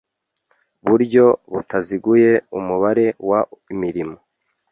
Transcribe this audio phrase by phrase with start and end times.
[0.87, 3.31] buryo butaziguye umubare w
[3.73, 4.17] imirimo